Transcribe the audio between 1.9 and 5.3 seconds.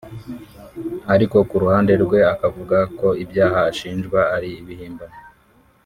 rwe akavuga ko ibyaha ashinjwa ari ibihimbano